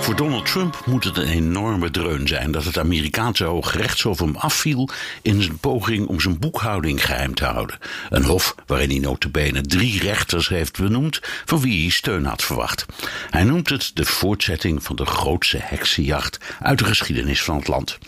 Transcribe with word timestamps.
Voor 0.00 0.16
Donald 0.16 0.46
Trump 0.46 0.82
moet 0.86 1.04
het 1.04 1.16
een 1.16 1.28
enorme 1.28 1.90
dreun 1.90 2.28
zijn 2.28 2.50
dat 2.50 2.64
het 2.64 2.78
Amerikaanse 2.78 3.44
Hooggerechtshof 3.44 4.18
hem 4.18 4.36
afviel 4.36 4.88
in 5.22 5.42
zijn 5.42 5.58
poging 5.58 6.06
om 6.06 6.20
zijn 6.20 6.38
boekhouding 6.38 7.04
geheim 7.04 7.34
te 7.34 7.44
houden. 7.44 7.78
Een 8.08 8.24
hof 8.24 8.54
waarin 8.66 8.90
hij 8.90 8.98
notabene 8.98 9.60
drie 9.60 10.00
rechters 10.00 10.48
heeft 10.48 10.78
benoemd 10.78 11.20
van 11.44 11.60
wie 11.60 11.82
hij 11.82 11.90
steun 11.90 12.24
had 12.24 12.42
verwacht. 12.42 12.86
Hij 13.30 13.44
noemt 13.44 13.68
het 13.68 13.90
de 13.94 14.04
voortzetting 14.04 14.82
van 14.82 14.96
de 14.96 15.06
grootste 15.06 15.58
heksenjacht 15.60 16.38
uit 16.60 16.78
de 16.78 16.84
geschiedenis 16.84 17.42
van 17.42 17.56
het 17.56 17.68
land. 17.68 17.98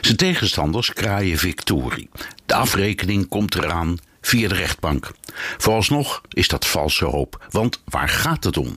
Zijn 0.00 0.16
tegenstanders 0.16 0.92
kraaien 0.92 1.38
victorie. 1.38 2.08
De 2.46 2.54
afrekening 2.54 3.28
komt 3.28 3.54
eraan 3.54 3.98
via 4.20 4.48
de 4.48 4.54
rechtbank. 4.54 5.10
Vooralsnog 5.58 6.20
is 6.28 6.48
dat 6.48 6.66
valse 6.66 7.04
hoop, 7.04 7.46
want 7.50 7.82
waar 7.84 8.08
gaat 8.08 8.44
het 8.44 8.56
om? 8.56 8.76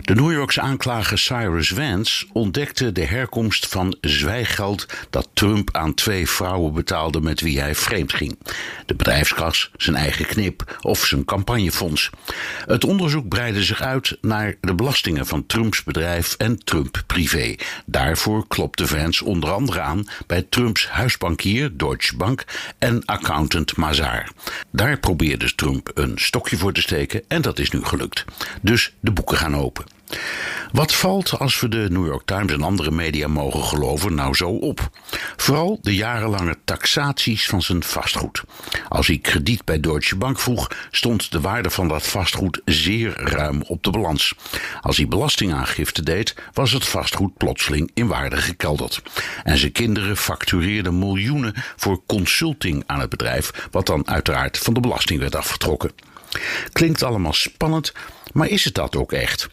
De 0.00 0.14
New 0.14 0.32
Yorkse 0.32 0.60
aanklager 0.60 1.18
Cyrus 1.18 1.68
Vance 1.68 2.26
ontdekte 2.32 2.92
de 2.92 3.04
herkomst 3.04 3.66
van 3.66 3.96
zwijggeld 4.00 4.86
dat 5.10 5.28
Trump 5.32 5.76
aan 5.76 5.94
twee 5.94 6.28
vrouwen 6.28 6.74
betaalde 6.74 7.20
met 7.20 7.40
wie 7.40 7.60
hij 7.60 7.74
vreemd 7.74 8.12
ging. 8.12 8.38
De 8.86 8.94
bedrijfskas, 8.94 9.70
zijn 9.76 9.96
eigen 9.96 10.26
knip 10.26 10.78
of 10.80 11.06
zijn 11.06 11.24
campagnefonds. 11.24 12.10
Het 12.66 12.84
onderzoek 12.84 13.28
breidde 13.28 13.62
zich 13.64 13.80
uit 13.80 14.18
naar 14.20 14.54
de 14.60 14.74
belastingen 14.74 15.26
van 15.26 15.46
Trumps 15.46 15.82
bedrijf 15.82 16.34
en 16.34 16.64
Trump 16.64 17.02
privé. 17.06 17.54
Daarvoor 17.86 18.46
klopte 18.48 18.86
Vance 18.86 19.24
onder 19.24 19.50
andere 19.50 19.80
aan 19.80 20.08
bij 20.26 20.46
Trumps 20.48 20.88
huisbankier 20.88 21.76
Deutsche 21.76 22.16
Bank 22.16 22.44
en 22.78 23.04
accountant 23.04 23.76
Mazar. 23.76 24.28
Daar 24.70 24.98
probeerde 24.98 25.54
Trump 25.54 25.83
een 25.94 26.12
stokje 26.14 26.56
voor 26.56 26.72
te 26.72 26.80
steken 26.80 27.22
en 27.28 27.42
dat 27.42 27.58
is 27.58 27.70
nu 27.70 27.84
gelukt. 27.84 28.24
Dus 28.60 28.92
de 29.00 29.10
boeken 29.10 29.36
gaan 29.36 29.56
open. 29.56 29.84
Wat 30.72 30.94
valt, 30.94 31.38
als 31.38 31.60
we 31.60 31.68
de 31.68 31.86
New 31.90 32.06
York 32.06 32.26
Times 32.26 32.52
en 32.52 32.62
andere 32.62 32.90
media 32.90 33.28
mogen 33.28 33.64
geloven, 33.64 34.14
nou 34.14 34.34
zo 34.34 34.48
op? 34.48 34.90
Vooral 35.36 35.78
de 35.82 35.94
jarenlange 35.94 36.56
taxaties 36.64 37.46
van 37.46 37.62
zijn 37.62 37.82
vastgoed. 37.82 38.42
Als 38.88 39.06
hij 39.06 39.18
krediet 39.18 39.64
bij 39.64 39.80
Deutsche 39.80 40.16
Bank 40.16 40.38
vroeg, 40.38 40.70
stond 40.90 41.32
de 41.32 41.40
waarde 41.40 41.70
van 41.70 41.88
dat 41.88 42.06
vastgoed 42.06 42.60
zeer 42.64 43.12
ruim 43.16 43.62
op 43.62 43.82
de 43.82 43.90
balans. 43.90 44.34
Als 44.80 44.96
hij 44.96 45.08
belastingaangifte 45.08 46.02
deed, 46.02 46.34
was 46.52 46.72
het 46.72 46.84
vastgoed 46.84 47.36
plotseling 47.36 47.90
in 47.94 48.06
waarde 48.06 48.36
gekelderd. 48.36 49.02
En 49.42 49.58
zijn 49.58 49.72
kinderen 49.72 50.16
factureerden 50.16 50.98
miljoenen 50.98 51.54
voor 51.76 52.02
consulting 52.06 52.82
aan 52.86 53.00
het 53.00 53.10
bedrijf, 53.10 53.68
wat 53.70 53.86
dan 53.86 54.08
uiteraard 54.08 54.58
van 54.58 54.74
de 54.74 54.80
belasting 54.80 55.20
werd 55.20 55.36
afgetrokken. 55.36 55.90
Klinkt 56.72 57.02
allemaal 57.02 57.32
spannend, 57.32 57.92
maar 58.34 58.48
is 58.48 58.64
het 58.64 58.74
dat 58.74 58.96
ook 58.96 59.12
echt? 59.12 59.48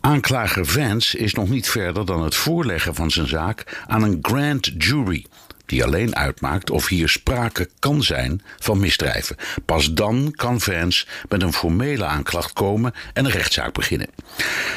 Aanklager 0.00 0.66
Vance 0.66 1.18
is 1.18 1.34
nog 1.34 1.48
niet 1.48 1.68
verder 1.68 2.06
dan 2.06 2.22
het 2.22 2.34
voorleggen 2.34 2.94
van 2.94 3.10
zijn 3.10 3.28
zaak 3.28 3.84
aan 3.86 4.02
een 4.02 4.18
grand 4.22 4.72
jury 4.78 5.26
die 5.66 5.84
alleen 5.84 6.16
uitmaakt 6.16 6.70
of 6.70 6.88
hier 6.88 7.08
sprake 7.08 7.68
kan 7.78 8.02
zijn 8.02 8.42
van 8.58 8.78
misdrijven. 8.78 9.36
Pas 9.64 9.94
dan 9.94 10.32
kan 10.36 10.60
Vance 10.60 11.06
met 11.28 11.42
een 11.42 11.52
formele 11.52 12.04
aanklacht 12.04 12.52
komen 12.52 12.92
en 13.12 13.24
een 13.24 13.30
rechtszaak 13.30 13.72
beginnen. 13.72 14.08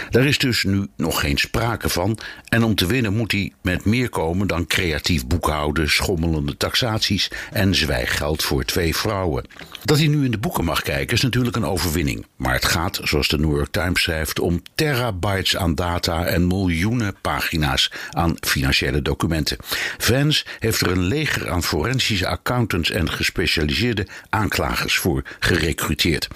Daar 0.09 0.25
is 0.25 0.37
dus 0.37 0.63
nu 0.63 0.87
nog 0.95 1.19
geen 1.19 1.37
sprake 1.37 1.89
van 1.89 2.19
en 2.47 2.63
om 2.63 2.75
te 2.75 2.85
winnen 2.85 3.15
moet 3.15 3.31
hij 3.31 3.53
met 3.61 3.85
meer 3.85 4.09
komen 4.09 4.47
dan 4.47 4.67
creatief 4.67 5.27
boekhouden, 5.27 5.89
schommelende 5.89 6.57
taxaties 6.57 7.31
en 7.51 7.75
zwijggeld 7.75 8.43
voor 8.43 8.63
twee 8.63 8.95
vrouwen. 8.95 9.45
Dat 9.83 9.97
hij 9.97 10.07
nu 10.07 10.25
in 10.25 10.31
de 10.31 10.37
boeken 10.37 10.65
mag 10.65 10.81
kijken 10.81 11.15
is 11.15 11.21
natuurlijk 11.21 11.55
een 11.55 11.65
overwinning, 11.65 12.25
maar 12.35 12.53
het 12.53 12.65
gaat, 12.65 12.99
zoals 13.03 13.27
de 13.27 13.39
New 13.39 13.55
York 13.55 13.71
Times 13.71 14.01
schrijft, 14.01 14.39
om 14.39 14.61
terabytes 14.75 15.57
aan 15.57 15.75
data 15.75 16.25
en 16.25 16.47
miljoenen 16.47 17.15
pagina's 17.21 17.91
aan 18.09 18.35
financiële 18.39 19.01
documenten. 19.01 19.57
Vance 19.97 20.45
heeft 20.59 20.78
er 20.81 20.91
een 20.91 21.03
leger 21.03 21.49
aan 21.49 21.63
forensische 21.63 22.27
accountants 22.27 22.91
en 22.91 23.11
gespecialiseerde 23.11 24.07
aanklagers 24.29 24.97
voor 24.97 25.23
gerecruiteerd. 25.39 26.27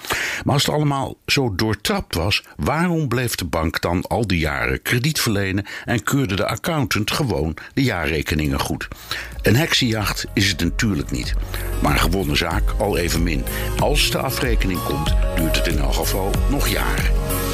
Maar 0.44 0.54
als 0.54 0.66
het 0.66 0.74
allemaal 0.74 1.16
zo 1.26 1.54
doortrapt 1.54 2.14
was, 2.14 2.42
waarom 2.56 3.08
bleef 3.08 3.34
de 3.34 3.44
bank 3.44 3.80
dan 3.80 4.02
al 4.02 4.26
die 4.26 4.38
jaren 4.38 4.82
krediet 4.82 5.20
verlenen 5.20 5.66
en 5.84 6.02
keurde 6.02 6.36
de 6.36 6.46
accountant 6.46 7.10
gewoon 7.10 7.56
de 7.74 7.82
jaarrekeningen 7.82 8.60
goed? 8.60 8.88
Een 9.42 9.56
heksenjacht 9.56 10.26
is 10.32 10.48
het 10.48 10.62
natuurlijk 10.62 11.10
niet, 11.10 11.34
maar 11.82 11.92
een 11.92 12.00
gewonnen 12.00 12.36
zaak 12.36 12.70
al 12.78 12.96
evenmin. 12.96 13.44
Als 13.78 14.10
de 14.10 14.18
afrekening 14.18 14.82
komt, 14.82 15.14
duurt 15.36 15.56
het 15.56 15.66
in 15.66 15.78
elk 15.78 15.94
geval 15.94 16.30
nog 16.50 16.68
jaren. 16.68 17.53